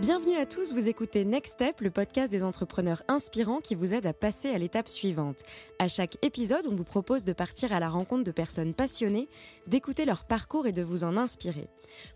[0.00, 4.06] Bienvenue à tous, vous écoutez Next Step, le podcast des entrepreneurs inspirants qui vous aide
[4.06, 5.40] à passer à l'étape suivante.
[5.78, 9.28] À chaque épisode, on vous propose de partir à la rencontre de personnes passionnées,
[9.66, 11.68] d'écouter leur parcours et de vous en inspirer.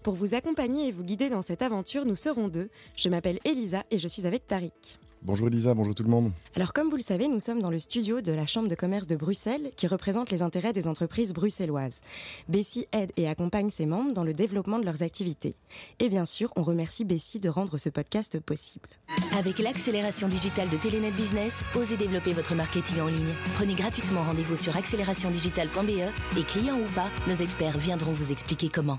[0.02, 2.68] Pour vous accompagner et vous guider dans cette aventure, nous serons deux.
[2.96, 4.98] Je m'appelle Elisa et je suis avec Tariq.
[5.24, 6.32] Bonjour Elisa, bonjour tout le monde.
[6.54, 9.06] Alors comme vous le savez, nous sommes dans le studio de la Chambre de commerce
[9.06, 12.02] de Bruxelles qui représente les intérêts des entreprises bruxelloises.
[12.50, 15.56] Bessie aide et accompagne ses membres dans le développement de leurs activités.
[15.98, 18.90] Et bien sûr, on remercie Bessie de rendre ce podcast possible.
[19.38, 23.32] Avec l'accélération digitale de Telenet Business, osez développer votre marketing en ligne.
[23.54, 28.98] Prenez gratuitement rendez-vous sur accélérationdigitale.be et clients ou pas, nos experts viendront vous expliquer comment.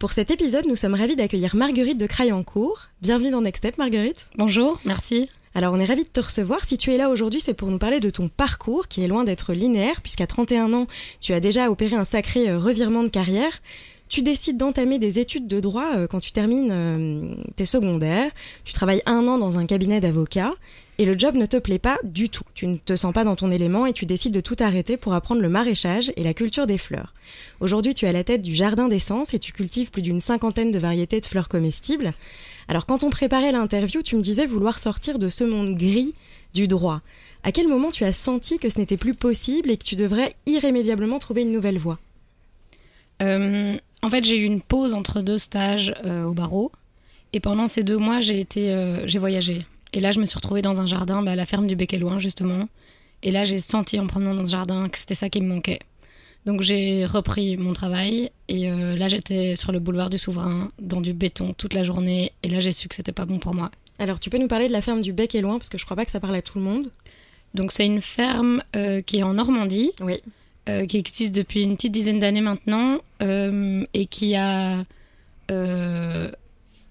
[0.00, 2.88] Pour cet épisode, nous sommes ravis d'accueillir Marguerite de Crayancourt.
[3.02, 4.30] Bienvenue dans Next Step, Marguerite.
[4.34, 5.28] Bonjour, merci.
[5.54, 6.64] Alors, on est ravis de te recevoir.
[6.64, 9.24] Si tu es là aujourd'hui, c'est pour nous parler de ton parcours qui est loin
[9.24, 10.86] d'être linéaire, puisqu'à 31 ans,
[11.20, 13.60] tu as déjà opéré un sacré euh, revirement de carrière.
[14.08, 18.30] Tu décides d'entamer des études de droit euh, quand tu termines euh, tes secondaires.
[18.64, 20.54] Tu travailles un an dans un cabinet d'avocats
[21.00, 22.44] et le job ne te plaît pas du tout.
[22.52, 25.14] Tu ne te sens pas dans ton élément et tu décides de tout arrêter pour
[25.14, 27.14] apprendre le maraîchage et la culture des fleurs.
[27.60, 30.70] Aujourd'hui, tu es à la tête du jardin d'essence et tu cultives plus d'une cinquantaine
[30.70, 32.12] de variétés de fleurs comestibles.
[32.68, 36.14] Alors quand on préparait l'interview, tu me disais vouloir sortir de ce monde gris
[36.52, 37.00] du droit.
[37.44, 40.34] À quel moment tu as senti que ce n'était plus possible et que tu devrais
[40.44, 41.98] irrémédiablement trouver une nouvelle voie?
[43.22, 46.72] Euh, En fait, j'ai eu une pause entre deux stages euh, au barreau.
[47.32, 49.64] Et pendant ces deux mois, j'ai été, euh, j'ai voyagé.
[49.92, 51.92] Et là, je me suis retrouvée dans un jardin, bah, à la ferme du Bec
[51.94, 52.68] et Loin, justement.
[53.22, 55.80] Et là, j'ai senti en promenant dans ce jardin que c'était ça qui me manquait.
[56.46, 61.02] Donc j'ai repris mon travail et euh, là j'étais sur le boulevard du Souverain dans
[61.02, 63.70] du béton toute la journée et là j'ai su que c'était pas bon pour moi.
[63.98, 65.84] Alors tu peux nous parler de la ferme du Bec et Loin parce que je
[65.84, 66.90] crois pas que ça parle à tout le monde.
[67.52, 70.14] Donc c'est une ferme euh, qui est en Normandie, Oui.
[70.70, 74.82] euh, qui existe depuis une petite dizaine d'années maintenant euh, et qui a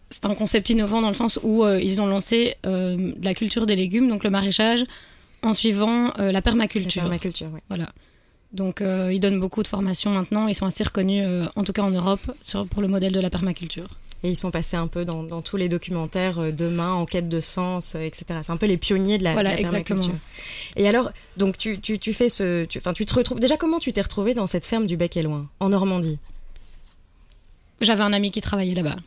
[0.09, 3.65] c'est un concept innovant dans le sens où euh, ils ont lancé euh, la culture
[3.65, 4.83] des légumes, donc le maraîchage,
[5.43, 7.03] en suivant euh, la permaculture.
[7.03, 7.59] La permaculture, oui.
[7.69, 7.89] Voilà.
[8.51, 10.47] Donc ils donnent beaucoup de formations maintenant.
[10.47, 11.23] Ils sont assez reconnus,
[11.55, 13.87] en tout cas en Europe, sur, pour le modèle de la permaculture.
[14.23, 17.39] Et ils sont passés un peu dans, dans tous les documentaires Demain, En quête de
[17.39, 18.39] sens, etc.
[18.41, 19.95] C'est un peu les pionniers de la, Voilà, de la permaculture.
[19.97, 20.19] exactement.
[20.77, 23.39] Et alors, donc tu, tu, tu fais ce, tu, enfin tu te retrouves.
[23.39, 26.17] Déjà, comment tu t'es retrouvé dans cette ferme du Bec et Loin, en Normandie?
[27.81, 28.97] J'avais un ami qui travaillait là-bas.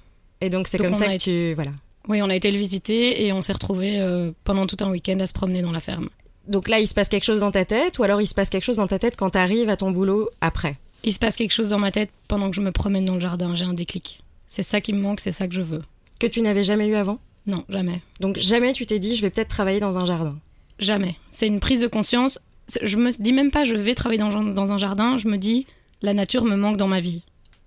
[0.42, 1.70] Et donc c'est comme ça que tu, voilà.
[2.08, 5.18] Oui, on a été le visiter et on s'est retrouvés euh, pendant tout un week-end
[5.20, 6.08] à se promener dans la ferme.
[6.48, 8.50] Donc là, il se passe quelque chose dans ta tête, ou alors il se passe
[8.50, 10.76] quelque chose dans ta tête quand tu arrives à ton boulot après?
[11.04, 13.20] Il se passe quelque chose dans ma tête pendant que je me promène dans le
[13.20, 13.54] jardin.
[13.54, 14.20] J'ai un déclic.
[14.48, 15.82] C'est ça qui me manque, c'est ça que je veux.
[16.18, 17.20] Que tu n'avais jamais eu avant?
[17.46, 18.02] Non, jamais.
[18.20, 20.36] Donc jamais tu t'es dit, je vais peut-être travailler dans un jardin.
[20.80, 21.14] Jamais.
[21.30, 22.40] C'est une prise de conscience.
[22.82, 25.16] Je me dis même pas je vais travailler dans, dans un jardin.
[25.16, 25.66] Je me dis
[26.02, 27.22] la nature me manque dans ma vie.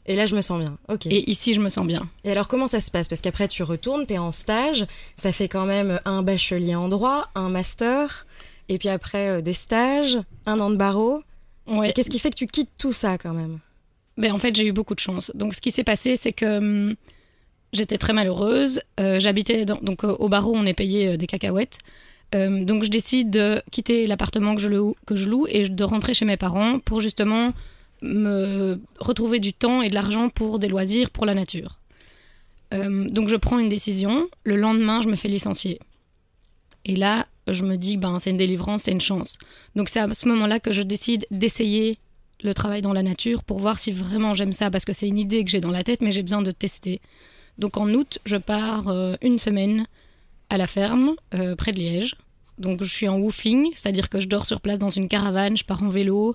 [0.08, 0.78] Et là, je me sens bien.
[0.88, 1.08] Ok.
[1.08, 2.00] Et ici, je me sens bien.
[2.24, 3.08] Et alors, comment ça se passe?
[3.08, 4.86] Parce qu'après, tu retournes, t'es en stage,
[5.16, 8.28] ça fait quand même un bachelier en droit, un master,
[8.70, 11.24] et puis après euh, des stages, un an de barreau.
[11.68, 11.92] Ouais.
[11.94, 13.60] Qu'est-ce qui fait que tu quittes tout ça quand même?
[14.18, 15.32] Ben, en fait, j'ai eu beaucoup de chance.
[15.34, 16.96] Donc, ce qui s'est passé, c'est que hum,
[17.74, 18.82] j'étais très malheureuse.
[19.00, 21.80] Euh, J'habitais donc euh, au barreau, on est payé des cacahuètes.
[22.34, 26.14] Donc, je décide de quitter l'appartement que je loue, que je loue et de rentrer
[26.14, 27.54] chez mes parents pour justement
[28.02, 31.80] me retrouver du temps et de l'argent pour des loisirs, pour la nature.
[32.74, 34.28] Euh, donc, je prends une décision.
[34.44, 35.80] Le lendemain, je me fais licencier.
[36.84, 39.38] Et là, je me dis, ben, c'est une délivrance, c'est une chance.
[39.76, 41.98] Donc, c'est à ce moment-là que je décide d'essayer
[42.44, 45.18] le travail dans la nature pour voir si vraiment j'aime ça parce que c'est une
[45.18, 47.02] idée que j'ai dans la tête mais j'ai besoin de tester.
[47.58, 49.88] Donc en août, je pars euh, une semaine
[50.50, 52.16] à la ferme euh, près de Liège.
[52.58, 55.66] Donc je suis en woofing, c'est-à-dire que je dors sur place dans une caravane, je
[55.66, 56.34] pars en vélo,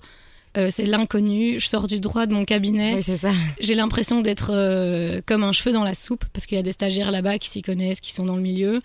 [0.56, 2.94] euh, c'est l'inconnu, je sors du droit de mon cabinet.
[2.94, 3.32] Oui, c'est ça.
[3.60, 6.72] J'ai l'impression d'être euh, comme un cheveu dans la soupe parce qu'il y a des
[6.72, 8.82] stagiaires là-bas qui s'y connaissent, qui sont dans le milieu.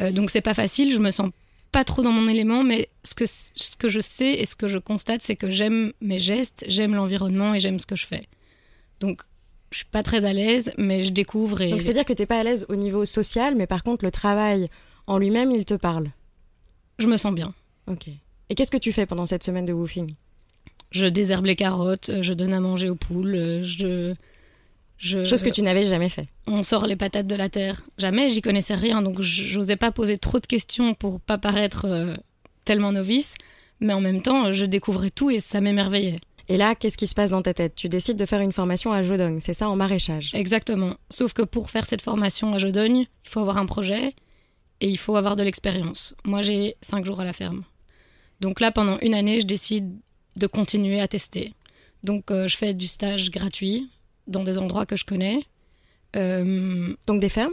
[0.00, 1.30] Euh, donc c'est pas facile, je me sens
[1.72, 4.68] pas trop dans mon élément, mais ce que, ce que je sais et ce que
[4.68, 8.28] je constate, c'est que j'aime mes gestes, j'aime l'environnement et j'aime ce que je fais.
[9.00, 9.22] Donc
[9.70, 12.38] je suis pas très à l'aise, mais je découvre et Donc c'est-à-dire que t'es pas
[12.38, 14.68] à l'aise au niveau social, mais par contre, le travail
[15.06, 16.10] en lui-même, il te parle.
[16.98, 17.54] je me sens bien.
[17.88, 18.06] Ok.
[18.48, 20.14] Et qu'est-ce que tu fais pendant cette semaine de woofing?
[20.92, 24.14] Je désherbe les carottes, je donne à manger aux poules, je.
[24.98, 26.26] je Chose que tu n'avais jamais fait.
[26.46, 27.82] on sort les patates de la terre.
[27.98, 32.14] Jamais, j'y connaissais rien, donc j'osais pas poser trop de questions pour pas paraître euh,
[32.64, 33.34] tellement novice.
[33.80, 36.20] Mais en même temps, je découvrais tout et ça m'émerveillait.
[36.48, 37.74] Et là, qu'est-ce qui se passe dans ta tête?
[37.74, 40.30] Tu décides de faire une formation à Jodogne, c'est ça, en maraîchage?
[40.34, 40.94] Exactement.
[41.10, 44.12] Sauf que pour faire cette formation à Jodogne, il faut avoir un projet
[44.80, 46.14] et il faut avoir de l'expérience.
[46.24, 47.62] Moi, j'ai cinq jours à la ferme.
[48.40, 49.96] Donc là, pendant une année, je décide
[50.36, 51.52] de continuer à tester.
[52.02, 53.90] Donc, euh, je fais du stage gratuit
[54.26, 55.44] dans des endroits que je connais.
[56.16, 57.52] Euh, Donc des fermes?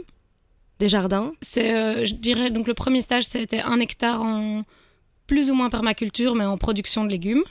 [0.78, 1.32] Des jardins?
[1.40, 4.62] C'est, euh, je dirais, donc le premier stage, c'était un hectare en
[5.26, 7.44] plus ou moins permaculture, mais en production de légumes.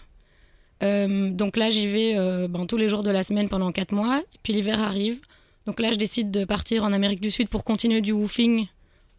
[0.82, 4.22] Donc là, j'y vais ben, tous les jours de la semaine pendant quatre mois.
[4.34, 5.20] Et puis l'hiver arrive.
[5.66, 8.68] Donc là, je décide de partir en Amérique du Sud pour continuer du woofing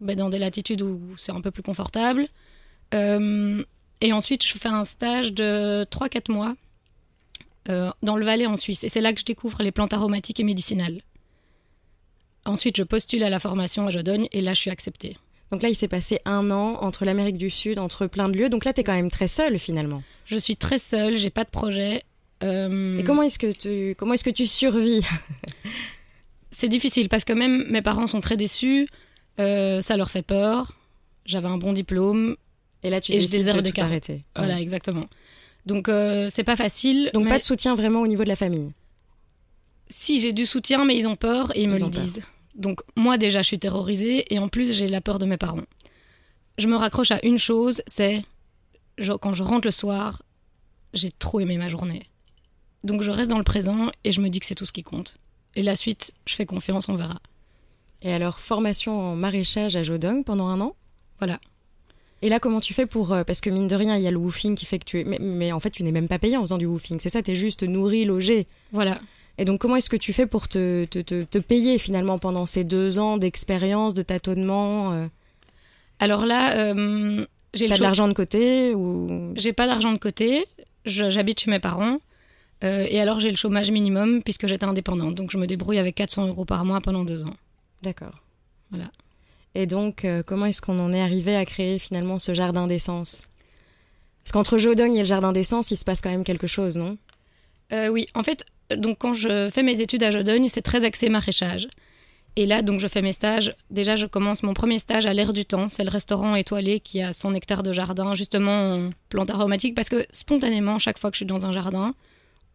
[0.01, 2.29] ben, dans des latitudes où c'est un peu plus confortable.
[4.01, 6.55] Et ensuite, je fais un stage de 3-4 mois
[7.69, 8.83] euh, dans le Valais en Suisse.
[8.85, 11.01] Et c'est là que je découvre les plantes aromatiques et médicinales.
[12.47, 15.17] Ensuite, je postule à la formation à Jodogne et là, je suis acceptée.
[15.53, 18.49] Donc là, il s'est passé un an entre l'Amérique du Sud, entre plein de lieux.
[18.49, 20.03] Donc là, tu es quand même très seule finalement.
[20.25, 22.03] Je suis très seule, j'ai pas de projet.
[22.43, 25.03] Euh, Et comment est-ce que tu comment est-ce que tu survis?
[26.53, 28.89] C'est difficile parce que même mes parents sont très déçus.
[29.39, 30.73] euh, ça leur fait peur.
[31.27, 32.37] J'avais un bon diplôme.
[32.83, 33.91] Et là, tu Et je désire de des tout carottes.
[33.91, 34.25] arrêter.
[34.37, 34.63] Voilà, Ouais.
[34.63, 35.07] exactement.
[35.67, 37.11] Donc euh, c'est pas facile.
[37.13, 38.73] Donc mais pas de soutien vraiment au niveau de la famille.
[39.89, 41.91] Si j'ai du soutien, mais ils ont peur et ils me le peur.
[41.91, 42.23] disent.
[42.55, 45.65] Donc moi déjà, je suis terrorisée et en plus j'ai la peur de mes parents.
[46.59, 48.25] Je me raccroche à une chose, c'est
[48.99, 50.23] je- quand je rentre le soir,
[50.95, 52.03] j'ai trop aimé ma journée.
[52.85, 54.83] Donc je reste dans le présent et je me dis que c'est tout ce qui
[54.83, 55.17] compte.
[55.57, 57.21] Et la suite, je fais confiance, on verra.
[58.03, 60.75] Et alors formation en maraîchage à Jodong pendant un an?
[61.19, 61.41] Voilà.
[62.23, 64.11] Et là, comment tu fais pour euh, parce que mine de rien, il y a
[64.11, 66.19] le woofing qui fait que tu es mais, mais en fait, tu n'es même pas
[66.19, 67.01] payé en faisant du woofing.
[67.01, 68.47] C'est ça, tu es juste nourri, logé.
[68.73, 69.01] Voilà.
[69.39, 72.45] Et donc, comment est-ce que tu fais pour te, te, te, te payer finalement pendant
[72.45, 75.07] ces deux ans d'expérience, de tâtonnement euh,
[75.99, 77.25] Alors là, euh,
[77.55, 79.33] j'ai T'as de l'argent de côté ou?
[79.37, 80.45] J'ai pas d'argent de côté,
[80.85, 81.99] j'habite chez mes parents,
[82.65, 85.15] euh, et alors j'ai le chômage minimum puisque j'étais indépendante.
[85.15, 87.35] Donc je me débrouille avec 400 euros par mois pendant deux ans.
[87.83, 88.23] D'accord.
[88.71, 88.91] Voilà.
[89.55, 93.23] Et donc, euh, comment est-ce qu'on en est arrivé à créer finalement ce jardin d'essence?
[94.23, 96.99] Parce qu'entre Jodong et le jardin d'essence, il se passe quand même quelque chose, non?
[97.73, 98.45] Euh, oui, en fait,
[98.75, 101.69] donc quand je fais mes études à Jodogne, c'est très axé maraîchage.
[102.37, 103.55] Et là, donc, je fais mes stages.
[103.71, 105.69] Déjà, je commence mon premier stage à l'air du temps.
[105.69, 109.89] C'est le restaurant étoilé qui a 100 hectares de jardin, justement en plantes aromatiques, parce
[109.89, 111.95] que spontanément, chaque fois que je suis dans un jardin,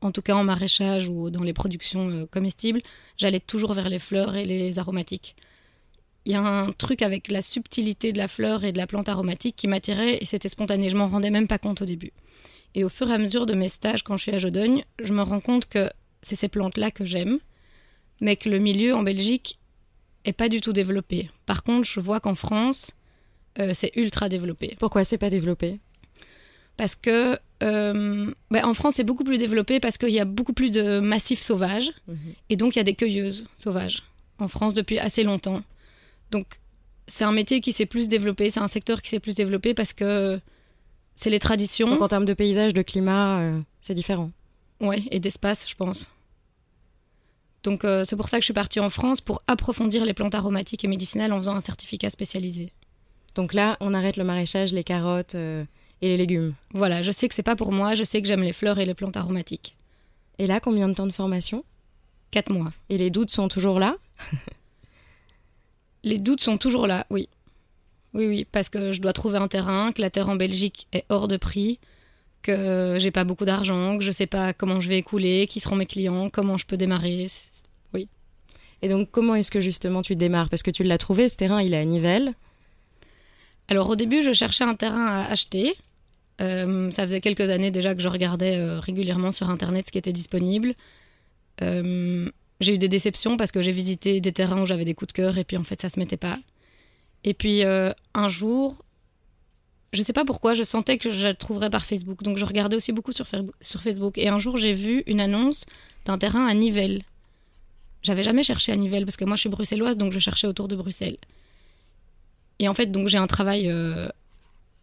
[0.02, 2.82] en tout cas en maraîchage ou dans les productions euh, comestibles,
[3.18, 5.36] j'allais toujours vers les fleurs et les aromatiques.
[6.26, 9.10] Il y a un truc avec la subtilité de la fleur et de la plante
[9.10, 10.90] aromatique qui m'attirait et c'était spontané.
[10.90, 12.14] Je m'en rendais même pas compte au début.
[12.74, 15.14] Et au fur et à mesure de mes stages, quand je suis à Jodogne, je
[15.14, 15.90] me rends compte que
[16.22, 17.38] c'est ces plantes-là que j'aime,
[18.20, 19.60] mais que le milieu en Belgique
[20.26, 21.30] est pas du tout développé.
[21.46, 22.92] Par contre, je vois qu'en France,
[23.60, 24.76] euh, c'est ultra développé.
[24.80, 25.80] Pourquoi c'est pas développé?
[26.76, 30.54] Parce que euh, ben, en France, c'est beaucoup plus développé parce qu'il y a beaucoup
[30.54, 31.92] plus de massifs sauvages,
[32.50, 34.04] et donc il y a des cueilleuses sauvages
[34.40, 35.62] en France depuis assez longtemps.
[36.32, 36.60] Donc
[37.08, 39.94] c'est un métier qui s'est plus développé, c'est un secteur qui s'est plus développé parce
[39.94, 40.40] que
[41.14, 41.90] c'est les traditions.
[41.90, 44.32] Donc en termes de paysage, de climat, euh, c'est différent.
[44.82, 46.10] Ouais, et d'espace, je pense.
[47.64, 50.36] Donc euh, c'est pour ça que je suis partie en France pour approfondir les plantes
[50.36, 52.72] aromatiques et médicinales en faisant un certificat spécialisé.
[53.34, 55.66] Donc là, on arrête le maraîchage, les carottes euh,
[56.02, 56.54] et les légumes.
[56.74, 58.86] Voilà, je sais que c'est pas pour moi, je sais que j'aime les fleurs et
[58.86, 59.76] les plantes aromatiques.
[60.38, 61.64] Et là, combien de temps de formation?
[62.32, 62.72] Quatre mois.
[62.90, 63.96] Et les doutes sont toujours là?
[66.06, 67.28] Les doutes sont toujours là, oui.
[68.14, 71.04] Oui, oui, parce que je dois trouver un terrain, que la terre en Belgique est
[71.10, 71.80] hors de prix,
[72.44, 75.76] que j'ai pas beaucoup d'argent, que je sais pas comment je vais écouler, qui seront
[75.76, 77.26] mes clients, comment je peux démarrer.
[77.28, 77.66] C'est-
[78.82, 80.50] Et donc, comment est-ce que justement tu démarres?
[80.50, 82.34] Parce que tu l'as trouvé, ce terrain, il est à Nivelles.
[83.68, 85.74] Alors au début, je cherchais un terrain à acheter.
[86.42, 89.98] Euh, ça faisait quelques années déjà que je regardais euh, régulièrement sur Internet ce qui
[89.98, 90.76] était disponible.
[91.64, 92.30] Euh,
[92.62, 95.14] j'ai eu des déceptions parce que j'ai visité des terrains où j'avais des coups de
[95.14, 96.38] cœur et puis en fait ça se mettait pas.
[97.24, 98.84] Et puis euh, un jour,
[99.94, 102.24] je sais pas pourquoi, je sentais que je le trouverais par Facebook.
[102.24, 103.28] Donc je regardais aussi beaucoup sur
[103.82, 104.18] Facebook.
[104.18, 105.66] Et un jour, j'ai vu une annonce
[106.06, 107.04] d'un terrain à Nivelles.
[108.04, 110.68] J'avais jamais cherché à Nivelles parce que moi je suis bruxelloise donc je cherchais autour
[110.68, 111.18] de Bruxelles.
[112.60, 114.08] Et en fait, donc j'ai un travail euh,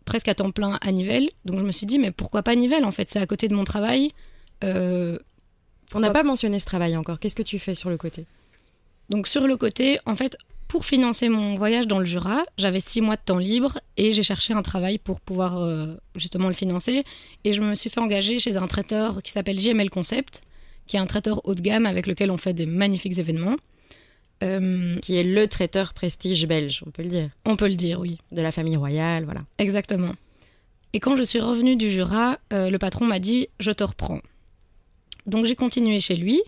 [0.05, 1.31] presque à temps plein à Nivelles.
[1.45, 3.55] Donc je me suis dit, mais pourquoi pas Nivelles En fait, c'est à côté de
[3.55, 4.11] mon travail.
[4.65, 5.19] Euh,
[5.95, 7.19] On n'a pas mentionné ce travail encore.
[7.19, 8.27] Qu'est-ce que tu fais sur le côté
[9.11, 13.03] donc sur le côté, en fait, pour financer mon voyage dans le Jura, j'avais six
[13.03, 17.05] mois de temps libre et j'ai cherché un travail pour pouvoir euh, justement le financer.
[17.45, 20.41] Et je me suis fait engager chez un traiteur qui s'appelle JML Concept,
[20.87, 23.57] qui est un traiteur haut de gamme avec lequel on fait des magnifiques événements.
[24.43, 27.29] Euh, Qui est le traiteur prestige belge, on peut le dire.
[27.45, 28.19] on peut le dire, oui.
[28.33, 29.43] De la famille royale, voilà.
[29.59, 30.15] Exactement.
[30.95, 34.21] Et quand je suis revenue du Jura, euh, le patron m'a dit Je te reprends.
[35.27, 36.41] Donc j'ai continué chez lui.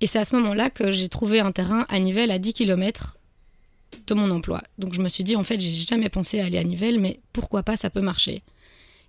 [0.00, 3.16] Et c'est à ce moment-là que j'ai trouvé un terrain à Nivelles à 10 km
[4.06, 4.62] de mon emploi.
[4.78, 7.20] Donc je me suis dit En fait, j'ai jamais pensé à aller à Nivelles, mais
[7.32, 8.42] pourquoi pas, ça peut marcher.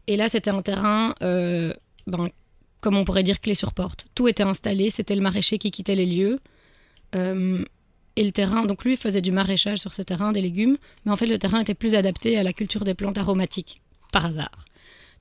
[0.08, 1.74] Et là, c'était un terrain, euh,
[2.08, 2.30] ben,
[2.82, 4.08] comme on pourrait dire, clé sur porte.
[4.16, 6.40] Tout était installé, c'était le maraîcher qui quittait les lieux.
[7.16, 7.64] Euh,
[8.16, 11.16] Et le terrain, donc lui faisait du maraîchage sur ce terrain, des légumes, mais en
[11.16, 14.66] fait le terrain était plus adapté à la culture des plantes aromatiques, par hasard.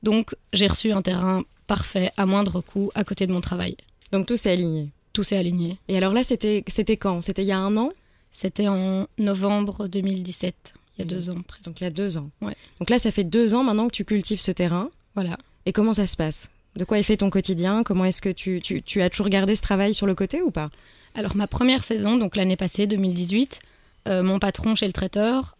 [0.02, 3.76] Donc j'ai reçu un terrain parfait, à moindre coût, à côté de mon travail.
[4.10, 4.88] Donc tout s'est aligné.
[5.12, 5.78] Tout s'est aligné.
[5.86, 7.20] Et alors là, c'était c'était quand?
[7.20, 7.92] C'était il y a un an?
[8.32, 11.64] C'était en novembre 2017, il y a deux ans presque.
[11.64, 12.30] Donc il y a deux ans.
[12.42, 12.56] Ouais.
[12.80, 14.90] Donc là, ça fait deux ans maintenant que tu cultives ce terrain.
[15.14, 15.38] Voilà.
[15.66, 16.50] Et comment ça se passe?
[16.76, 17.82] De quoi est fait ton quotidien?
[17.84, 20.50] Comment est-ce que tu, tu, tu as toujours gardé ce travail sur le côté ou
[20.50, 20.70] pas?
[21.14, 23.60] Alors ma première saison, donc l'année passée, 2018,
[24.08, 25.56] euh, mon patron chez le traiteur,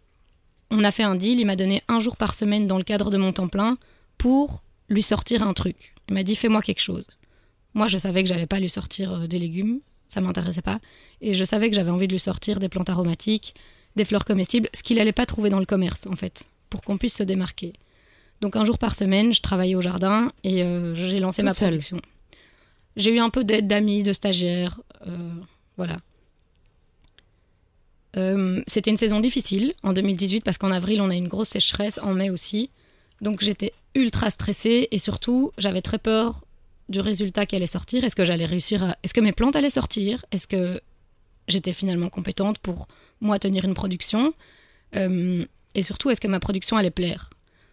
[0.71, 3.09] on a fait un deal, il m'a donné un jour par semaine dans le cadre
[3.09, 3.77] de mon temps plein
[4.17, 5.93] pour lui sortir un truc.
[6.09, 7.07] Il m'a dit fais-moi quelque chose.
[7.73, 10.79] Moi je savais que j'allais pas lui sortir euh, des légumes, ça m'intéressait pas,
[11.21, 13.53] et je savais que j'avais envie de lui sortir des plantes aromatiques,
[13.95, 16.97] des fleurs comestibles, ce qu'il allait pas trouver dans le commerce en fait, pour qu'on
[16.97, 17.73] puisse se démarquer.
[18.41, 21.53] Donc un jour par semaine, je travaillais au jardin et euh, j'ai lancé Toute ma
[21.53, 22.01] seule production.
[22.95, 25.33] J'ai eu un peu d'aide d'amis, de stagiaires, euh,
[25.77, 25.97] voilà.
[28.17, 31.99] Euh, C'était une saison difficile en 2018 parce qu'en avril on a une grosse sécheresse,
[32.01, 32.71] en mai aussi.
[33.21, 36.45] Donc j'étais ultra stressée et surtout j'avais très peur
[36.89, 38.03] du résultat qui allait sortir.
[38.03, 38.97] Est-ce que j'allais réussir à...
[39.03, 40.25] Est-ce que mes plantes allaient sortir?
[40.31, 40.81] Est-ce que
[41.47, 42.87] j'étais finalement compétente pour
[43.21, 44.33] moi tenir une production?
[44.95, 45.45] Euh,
[45.75, 47.29] Et surtout, est-ce que ma production allait plaire?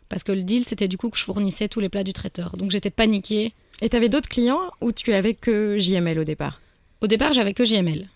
[0.09, 2.57] Parce que le deal, c'était du coup que je fournissais tous les plats du traiteur.
[2.57, 3.55] Donc j'étais paniquée.
[3.83, 6.61] Et tu avais d'autres clients ou tu avais que JML au départ?
[7.01, 8.09] Au départ, j'avais que JML.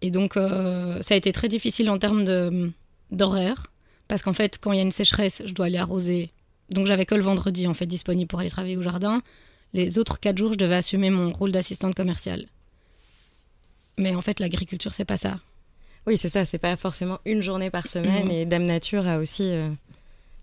[0.00, 2.70] Et donc, euh, ça a été très difficile en termes de-
[3.10, 3.66] d'horaire.
[4.08, 6.30] Parce qu'en fait, quand il y a une sécheresse, je dois aller arroser.
[6.70, 9.22] Donc, j'avais que le vendredi, en fait, disponible pour aller travailler au jardin.
[9.74, 12.46] Les autres quatre jours, je devais assumer mon rôle d'assistante commerciale.
[13.98, 15.40] Mais en fait, l'agriculture, c'est pas ça.
[16.06, 19.50] Oui, c'est ça, c'est pas forcément une journée par semaine et Dame Nature a aussi
[19.50, 19.68] euh,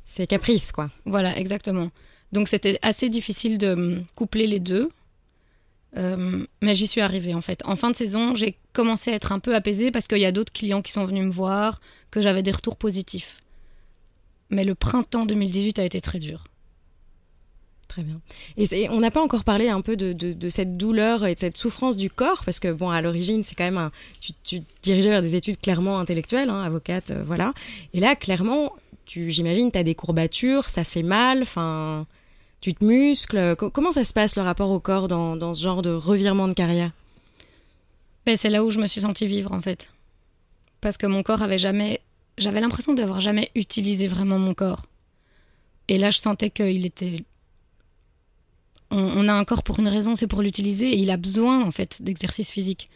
[0.03, 0.91] ses caprices, quoi.
[1.05, 1.89] Voilà, exactement.
[2.31, 4.89] Donc c'était assez difficile de coupler les deux.
[5.97, 7.61] Euh, mais j'y suis arrivée en fait.
[7.65, 10.31] En fin de saison, j'ai commencé à être un peu apaisée parce qu'il y a
[10.31, 11.79] d'autres clients qui sont venus me voir,
[12.11, 13.37] que j'avais des retours positifs.
[14.49, 16.45] Mais le printemps 2018 a été très dur.
[17.87, 18.19] Très bien.
[18.57, 21.39] Et on n'a pas encore parlé un peu de, de- de cette douleur et de
[21.39, 24.61] cette souffrance du corps, parce que bon, à l'origine, c'est quand même un, tu, tu
[24.61, 27.53] te dirigeais vers des études clairement intellectuelles, hein, avocate, euh, voilà.
[27.93, 28.73] Et là, clairement,
[29.05, 32.05] tu, j'imagine, tu as des courbatures, ça fait mal, enfin,
[32.59, 33.55] tu te muscles.
[33.55, 36.47] Co- comment ça se passe le rapport au corps dans, dans ce genre de revirement
[36.47, 36.91] de carrière?
[38.25, 39.93] Mais c'est là où je me suis sentie vivre en fait.
[40.81, 42.01] Parce que mon corps avait jamais.
[42.37, 44.85] J'avais l'impression d'avoir jamais utilisé vraiment mon corps.
[45.87, 47.23] Et là, je sentais qu'il était.
[48.91, 51.63] On, on a un corps pour une raison, c'est pour l'utiliser et il a besoin
[51.63, 52.87] en fait d'exercice physique.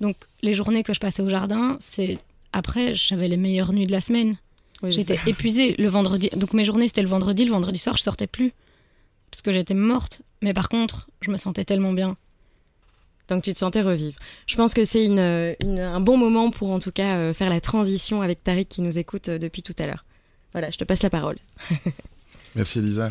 [0.00, 2.18] Donc les journées que je passais au jardin, c'est.
[2.52, 4.36] Après, j'avais les meilleures nuits de la semaine.
[4.82, 6.30] Oui, J'étais épuisée le vendredi.
[6.34, 7.44] Donc mes journées, c'était le vendredi.
[7.44, 8.52] Le vendredi soir, je sortais plus.
[9.30, 10.22] Parce que j'étais morte.
[10.40, 12.16] Mais par contre, je me sentais tellement bien.
[13.28, 14.18] Donc tu te sentais revivre.
[14.46, 15.18] Je pense que c'est une,
[15.62, 18.80] une- un bon moment pour en tout cas euh, faire la transition avec Tariq qui
[18.82, 20.04] nous écoute euh, depuis tout à l'heure.
[20.52, 21.36] Voilà, je te passe la parole.
[22.54, 23.08] Merci Elisa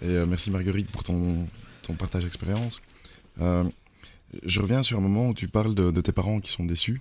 [0.00, 1.48] et euh, merci Marguerite pour ton,
[1.82, 2.80] ton partage d'expérience.
[3.40, 3.64] Euh,
[4.44, 7.00] je reviens sur un moment où tu parles de, de tes parents qui sont déçus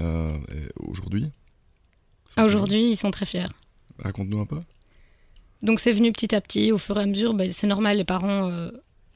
[0.00, 0.30] euh,
[0.78, 1.30] aujourd'hui.
[2.38, 3.46] Aujourd'hui, ils sont très fiers.
[3.98, 4.60] Raconte-nous un peu.
[5.62, 7.34] Donc c'est venu petit à petit, au fur et à mesure.
[7.34, 8.50] Ben, c'est normal, les parents.
[8.50, 8.70] euh,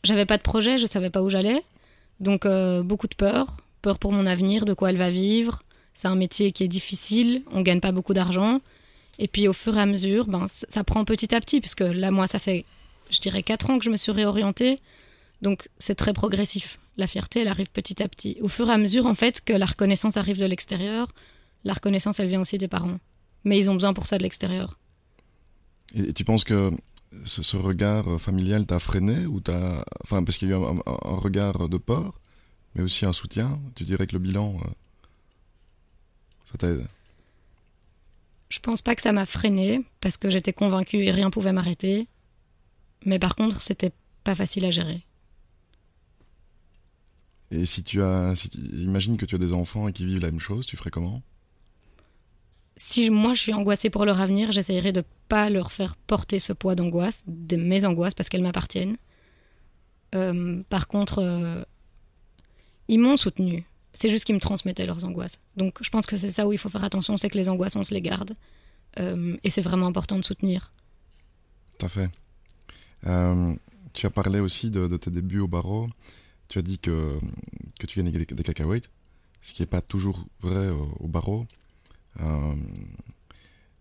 [0.05, 1.63] J'avais pas de projet, je savais pas où j'allais.
[2.21, 3.57] Donc euh, beaucoup de peur.
[3.83, 5.63] Peur pour mon avenir, de quoi elle va vivre.
[5.95, 8.61] C'est un métier qui est difficile, on gagne pas beaucoup d'argent.
[9.19, 12.11] Et puis au fur et à mesure, ben, ça prend petit à petit, puisque là,
[12.11, 12.65] moi, ça fait,
[13.11, 14.79] je dirais, 4 ans que je me suis réorientée.
[15.43, 16.79] Donc c'est très progressif.
[16.97, 18.37] La fierté, elle arrive petit à petit.
[18.41, 21.13] Au fur et à mesure, en fait, que la reconnaissance arrive de l'extérieur,
[21.65, 22.99] la reconnaissance, elle vient aussi des parents.
[23.45, 24.79] Mais ils ont besoin pour ça de l'extérieur.
[25.95, 26.73] Et tu penses que
[27.25, 30.59] ce, ce regard euh, familial t'a freiné ou t'as, enfin parce qu'il y a eu
[30.59, 32.21] un, un- un regard de peur,
[32.75, 33.61] mais aussi un soutien.
[33.75, 34.69] Tu dirais que le bilan, euh,
[36.45, 36.87] ça t'aide.
[38.51, 42.07] Je pense pas que ça m'a freiné parce que j'étais convaincue et rien pouvait m'arrêter.
[43.05, 43.93] Mais par contre, c'était
[44.25, 45.05] pas facile à gérer.
[47.51, 50.21] Et si tu as, si tu- imagine que tu as des enfants et qui vivent
[50.21, 51.23] la même chose, tu ferais comment?
[52.81, 56.53] Si moi je suis angoissée pour leur avenir, j'essayerai de pas leur faire porter ce
[56.53, 58.97] poids d'angoisse, de mes angoisses parce qu'elles m'appartiennent.
[60.15, 61.65] Euh, par contre, euh,
[62.87, 63.65] ils m'ont soutenue.
[63.95, 65.41] C'est juste qu'ils me transmettaient leurs angoisses.
[65.57, 67.75] Donc je pense que c'est ça où il faut faire attention, c'est que les angoisses
[67.75, 68.35] on se les garde.
[69.01, 70.73] Euh, et c'est vraiment important de soutenir.
[71.81, 72.11] Tout à fait.
[73.93, 75.89] Tu as parlé aussi de, tes débuts au barreau.
[76.47, 77.19] Tu as dit que,
[77.81, 78.89] que tu gagnais des, des cacahuètes,
[79.43, 81.45] ce qui n'est pas toujours vrai au barreau.
[82.21, 82.55] Euh,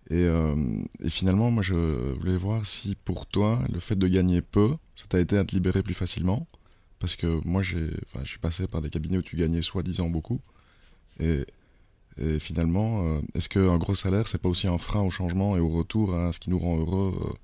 [0.10, 0.56] et, euh,
[1.04, 5.06] et finalement, moi, je voulais voir si pour toi, le fait de gagner peu, ça
[5.08, 6.48] t'a aidé à te libérer plus facilement.
[7.00, 7.92] Parce que moi, je
[8.26, 10.40] suis passé par des cabinets où tu gagnais soi-disant beaucoup.
[11.20, 11.46] Et,
[12.40, 15.70] finalement, euh, est-ce qu'un gros salaire, c'est pas aussi un frein au changement et au
[15.70, 17.36] retour à ce qui nous rend heureux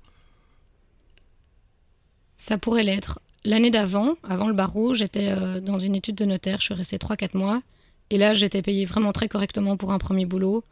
[2.36, 3.20] Ça pourrait l'être.
[3.44, 7.36] L'année d'avant, avant le barreau, j'étais dans une étude de notaire, je suis restée 3-4
[7.36, 7.62] mois.
[8.10, 10.64] Et là, j'étais payée vraiment très correctement pour un premier boulot.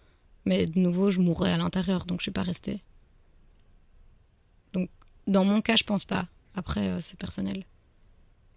[0.45, 2.83] Mais de nouveau, je mourrais à l'intérieur, donc je suis pas restée.
[4.73, 4.91] Donc,
[5.27, 6.29] dans mon cas, je pense pas.
[6.55, 7.65] Après, euh, c'est personnel.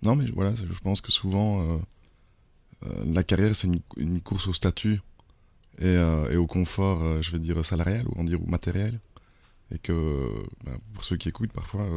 [0.01, 1.77] Non, mais voilà, je pense que souvent, euh,
[2.85, 5.01] euh, la carrière, c'est une, course au statut
[5.79, 5.97] et,
[6.37, 8.99] au confort, je vais dire, salarial ou on dire matériel.
[9.71, 10.29] Et que,
[10.63, 11.87] bah, pour ceux qui écoutent, parfois,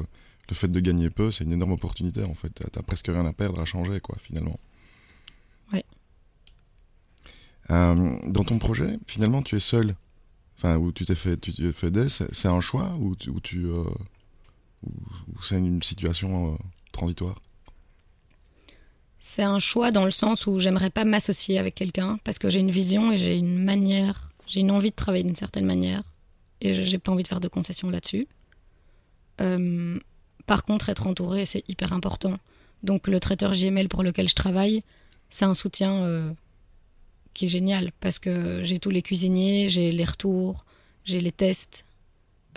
[0.49, 2.50] le fait de gagner peu, c'est une énorme opportunité, en fait.
[2.73, 4.59] T'as presque rien à perdre, à changer, quoi, finalement.
[5.73, 5.85] Ouais.
[7.26, 9.94] Euh, dans ton projet, finalement, tu es seul.
[10.56, 13.38] Enfin, où tu t'es fait, tu t'es fait aider, c'est un choix ou tu, ou
[13.40, 13.84] tu, euh,
[14.84, 16.56] ou- c'est une situation euh,
[16.90, 17.40] transitoire?
[19.20, 22.60] C'est un choix dans le sens où j'aimerais pas m'associer avec quelqu'un parce que j'ai
[22.60, 26.02] une vision et j'ai une manière, j'ai une envie de travailler d'une certaine manière
[26.60, 28.26] et j'ai pas envie de faire de concessions là-dessus.
[29.40, 29.98] Euh,
[30.46, 32.38] par contre, être entouré, c'est hyper important.
[32.82, 34.82] Donc le traiteur JML pour lequel je travaille,
[35.30, 36.32] c'est un soutien euh,
[37.38, 40.64] qui est génial parce que j'ai tous les cuisiniers, j'ai les retours,
[41.04, 41.85] j'ai les tests,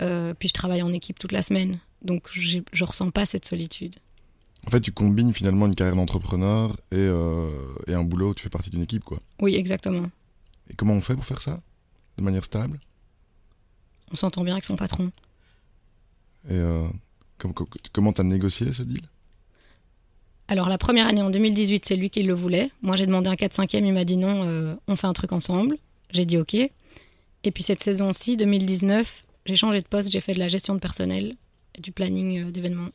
[0.02, 1.78] euh, puis je travaille en équipe toute la semaine.
[2.02, 3.94] Donc je ressens pas cette solitude.
[4.66, 7.50] En fait, tu combines finalement une carrière d'entrepreneur et, euh,
[7.86, 9.18] et un boulot où tu fais partie d'une équipe, quoi.
[9.40, 10.10] Oui, exactement.
[10.68, 11.60] Et comment on fait pour faire ça?
[12.18, 12.80] De manière stable?
[14.10, 15.12] On s'entend bien avec son patron.
[16.48, 16.88] Et euh,
[17.38, 19.02] com- com- comment t'as négocié ce deal?
[20.52, 22.70] Alors la première année en 2018, c'est lui qui le voulait.
[22.82, 25.78] Moi j'ai demandé un 4-5e, il m'a dit non, euh, on fait un truc ensemble.
[26.10, 26.52] J'ai dit ok.
[26.52, 26.70] Et
[27.54, 31.36] puis cette saison-ci, 2019, j'ai changé de poste, j'ai fait de la gestion de personnel
[31.78, 32.90] du planning euh, d'événements.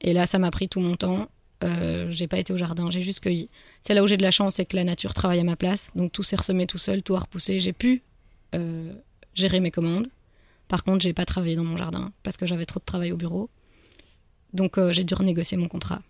[0.00, 1.28] Et là ça m'a pris tout mon temps.
[1.64, 3.50] Euh, j'ai pas été au jardin, j'ai juste cueilli.
[3.82, 5.90] C'est là où j'ai de la chance, c'est que la nature travaille à ma place.
[5.96, 7.58] Donc tout s'est ressemé tout seul, tout a repoussé.
[7.58, 8.04] J'ai pu
[8.54, 8.92] euh,
[9.34, 10.06] gérer mes commandes.
[10.68, 13.16] Par contre, j'ai pas travaillé dans mon jardin parce que j'avais trop de travail au
[13.16, 13.50] bureau.
[14.52, 16.00] Donc j'ai dû renégocier mon contrat.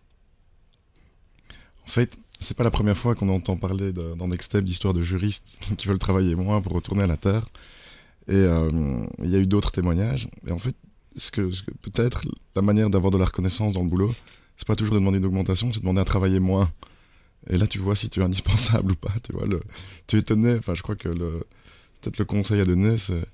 [1.96, 5.58] Fait, c'est pas la première fois qu'on entend parler de- dans Nextep d'histoires de juristes
[5.78, 7.46] qui veulent travailler moins pour retourner à la terre.
[8.28, 8.68] Et euh,
[9.22, 10.28] il y a eu d'autres témoignages.
[10.46, 10.74] Et en fait,
[11.16, 11.48] ce que,
[11.80, 12.20] peut-être
[12.54, 14.12] la manière d'avoir de la reconnaissance dans le boulot,
[14.58, 16.70] c'est pas toujours de demander une augmentation, c'est de demander à travailler moins.
[17.48, 19.14] Et là, tu vois si tu es indispensable ou pas.
[19.22, 19.60] Tu vois, le,
[20.06, 20.56] tu es étonné.
[20.58, 23.24] Enfin, je crois que peut-être le conseil à donner, c'est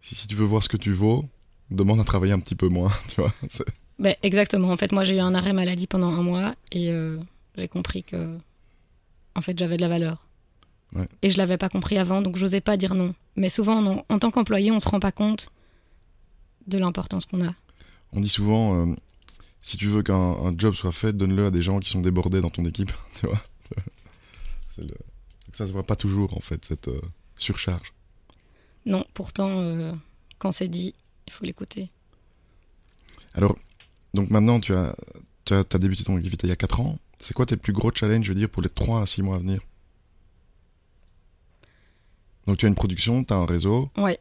[0.00, 1.24] si, si tu veux voir ce que tu vaux,
[1.70, 2.90] demande à travailler un petit peu moins.
[3.14, 3.64] Tu vois, c'est-
[4.00, 4.70] Ben, exactement.
[4.72, 7.18] En fait, moi, j'ai eu un arrêt maladie pendant un mois et euh,
[7.56, 8.38] j'ai compris que,
[9.34, 10.26] en fait, j'avais de la valeur.
[10.94, 11.08] Ouais.
[11.22, 13.14] Et je l'avais pas compris avant, donc j'osais pas dire non.
[13.36, 15.48] Mais souvent, en tant qu'employé, on se rend pas compte
[16.66, 17.54] de l'importance qu'on a.
[18.12, 18.94] On dit souvent, euh,
[19.62, 22.40] si tu veux qu'un un job soit fait, donne-le à des gens qui sont débordés
[22.42, 22.92] dans ton équipe.
[23.14, 23.40] Tu vois
[24.78, 24.86] le-
[25.52, 27.00] Ça se voit pas toujours, en fait, cette euh,
[27.36, 27.92] surcharge.
[28.84, 29.92] Non, pourtant, euh,
[30.38, 30.94] quand c'est dit,
[31.26, 31.88] il faut l'écouter.
[33.34, 33.56] Alors,
[34.12, 34.94] donc maintenant, tu as,
[35.44, 36.98] tu as, t'as débuté ton activité il y a 4 ans.
[37.22, 39.36] C'est quoi tes plus gros challenges, je veux dire, pour les 3 à 6 mois
[39.36, 39.60] à venir?
[42.48, 44.18] Donc, tu as une production, tu as un réseau, Ouais.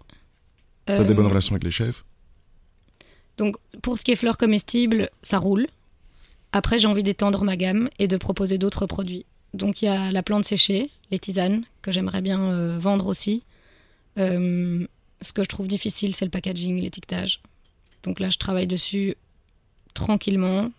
[0.86, 2.06] tu as Euh, des bonnes relations avec les chefs.
[3.38, 5.68] Donc, pour ce qui est fleurs comestibles, ça roule.
[6.52, 9.26] Après, j'ai envie d'étendre ma gamme et de proposer d'autres produits.
[9.56, 13.44] Donc, il y a la plante séchée, les tisanes, que j'aimerais bien euh, vendre aussi.
[14.20, 14.86] Euh,
[15.22, 17.42] ce que je trouve difficile, c'est le packaging, l'étiquetage.
[18.04, 19.16] Donc là, je travaille dessus
[19.96, 20.72] tranquillement.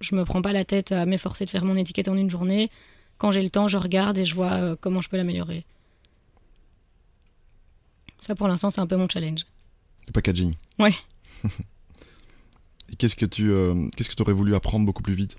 [0.00, 2.70] Je me prends pas la tête à m'efforcer de faire mon étiquette en une journée.
[3.18, 5.64] Quand j'ai le temps, je regarde et je vois euh, comment je peux l'améliorer.
[8.18, 9.46] Ça, pour l'instant, c'est un peu mon challenge.
[10.06, 10.54] Le packaging.
[10.78, 10.94] Ouais.
[12.90, 15.36] Et qu'est-ce que tu euh, qu'est-ce que tu aurais voulu apprendre beaucoup plus vite?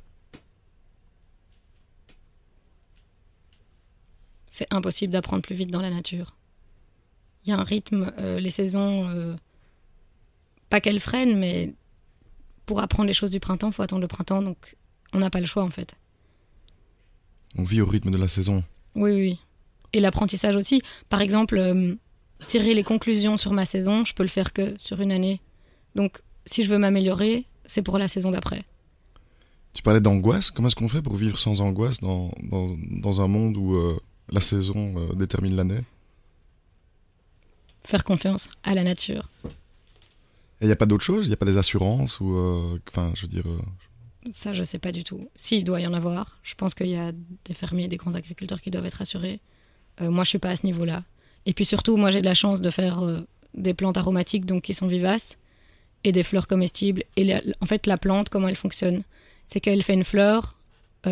[4.48, 6.36] C'est impossible d'apprendre plus vite dans la nature.
[7.46, 9.36] Il y a un rythme, euh, les saisons, euh,
[10.70, 11.74] pas qu'elles freinent, mais
[12.68, 14.76] pour apprendre les choses du printemps, faut attendre le printemps, donc
[15.14, 15.96] on n'a pas le choix en fait.
[17.58, 18.64] On vit au rythme de la saison.
[18.94, 19.40] Oui, oui.
[19.94, 20.84] Et l'apprentissage aussi.
[21.10, 21.96] Par exemple, euh,
[22.46, 25.42] tirer les conclusions sur ma saison, je peux le faire que sur une année.
[25.96, 28.64] Donc, si je veux m'améliorer, c'est pour la saison d'après.
[29.74, 30.52] Tu parlais d'angoisse.
[30.52, 33.98] Comment est-ce qu'on fait pour vivre sans angoisse dans, dans, dans un monde où euh,
[34.30, 35.82] la saison euh, détermine l'année?
[37.86, 39.30] Faire confiance à la nature.
[40.60, 41.26] Et il n'y a pas d'autre chose?
[41.26, 43.44] Il n'y a pas des assurances ou euh, Enfin, je veux dire.
[43.48, 45.30] euh, Ça, je sais pas du tout.
[45.36, 47.12] S'il doit y en avoir, je pense qu'il y a
[47.46, 49.40] des fermiers, des grands agriculteurs qui doivent être assurés.
[50.02, 51.04] Euh, moi, je suis pas à ce niveau-là.
[51.46, 53.02] Et puis surtout, moi, j'ai de la chance de faire
[53.54, 55.38] des plantes aromatiques, donc qui sont vivaces,
[56.04, 57.04] et des fleurs comestibles.
[57.16, 59.04] Et en fait, la plante, comment elle fonctionne
[59.48, 60.58] C'est qu'elle fait une fleur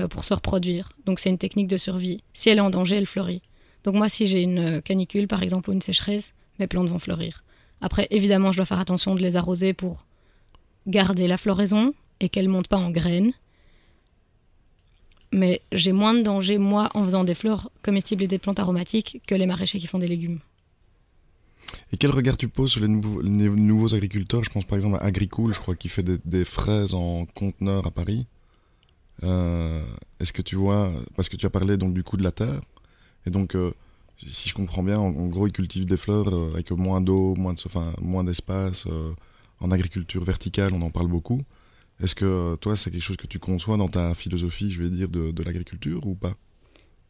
[0.09, 0.91] pour se reproduire.
[1.05, 2.21] Donc, c'est une technique de survie.
[2.33, 3.41] Si elle est en danger, elle fleurit.
[3.85, 7.44] Donc moi, si j'ai une canicule, par exemple, ou une sécheresse, mes plantes vont fleurir.
[7.81, 10.05] Après, évidemment, je dois faire attention de les arroser pour
[10.87, 13.33] garder la floraison et qu'elles ne montent pas en graines.
[15.31, 19.21] Mais j'ai moins de danger, moi, en faisant des fleurs comestibles et des plantes aromatiques
[19.27, 20.39] que les maraîchers qui font des légumes.
[21.91, 24.43] Et quel regard tu poses sur les nouveaux, agriculteurs?
[24.43, 27.91] Je pense par exemple à Agricool, je crois, qui fait des, fraises en conteneurs à
[27.91, 28.27] Paris.
[29.23, 29.83] Euh,
[30.19, 32.61] est-ce que tu vois, parce que tu as parlé donc du coût de la terre,
[33.25, 33.71] et donc euh,
[34.17, 37.53] si je comprends bien, en, gros ils cultivent des fleurs euh, avec moins d'eau, moins
[37.53, 38.87] de, enfin, d'espace.
[39.59, 41.41] en agriculture verticale, on en parle beaucoup.
[42.01, 45.07] Est-ce que toi, c'est quelque chose que tu conçois dans ta philosophie, je vais dire,
[45.07, 46.33] de, l'agriculture ou pas?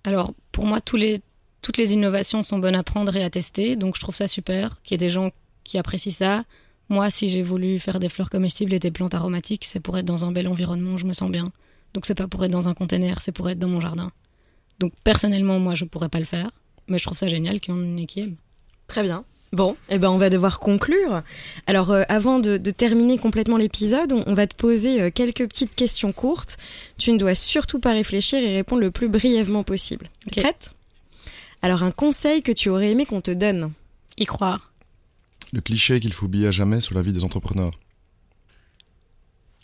[0.03, 4.01] Alors, pour moi, toutes les innovations sont bonnes à prendre et à tester, donc je
[4.01, 5.31] trouve ça super qu'il y ait des gens
[5.63, 6.43] qui apprécient ça.
[6.89, 10.05] Moi, si j'ai voulu faire des fleurs comestibles et des plantes aromatiques, c'est pour être
[10.05, 11.51] dans un bel environnement, je me sens bien.
[11.95, 14.11] Donc c'est pas pour être dans un container, c'est pour être dans mon jardin.
[14.79, 16.51] Donc personnellement, moi, je pourrais pas le faire,
[16.87, 18.37] mais je trouve ça génial qu'il y en ait qui aiment.
[18.87, 19.25] Très bien.
[19.51, 21.21] Bon, eh ben on va devoir conclure.
[21.65, 26.11] Alors euh, avant de, terminer complètement l'épisode, on, va te poser euh, quelques petites questions
[26.11, 26.57] courtes.
[26.97, 30.09] Tu ne dois surtout pas réfléchir et répondre le plus brièvement possible.
[30.29, 30.71] Prête?
[31.61, 33.71] Alors un conseil que tu aurais aimé qu'on te donne?
[34.17, 34.73] Y croire.
[35.53, 37.79] Le cliché qu'il faut oublier à jamais sur la vie des entrepreneurs.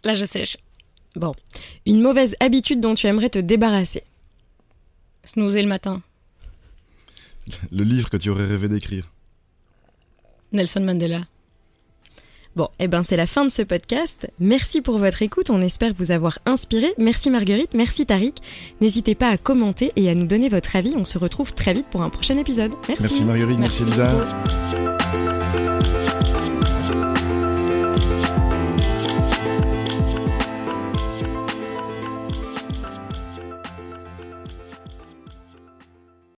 [0.04, 0.58] Là, je sèche.
[1.16, 1.34] Bon.
[1.86, 4.04] Une mauvaise habitude dont tu aimerais te débarrasser?
[5.26, 6.02] Snoozer le matin.
[7.72, 9.12] Le livre que tu aurais rêvé d'écrire
[10.52, 11.22] Nelson Mandela.
[12.56, 14.30] Bon, eh ben c'est la fin de ce podcast.
[14.40, 16.88] Merci pour votre écoute, on espère vous avoir inspiré.
[16.98, 18.36] Merci Marguerite, merci Tariq.
[18.82, 20.94] N'hésitez pas à commenter et à nous donner votre avis.
[20.98, 22.72] On se retrouve très vite pour un prochain épisode.
[22.90, 23.04] Merci.
[23.04, 25.01] Merci Marguerite, merci, merci Lisa.